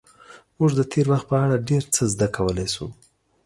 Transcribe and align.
موږ 0.57 0.71
د 0.75 0.81
تېر 0.91 1.05
وخت 1.11 1.25
په 1.31 1.35
اړه 1.43 1.63
ډېر 1.69 1.83
څه 1.93 2.01
زده 2.13 2.27
کولی 2.35 2.67
شو. 2.73 2.87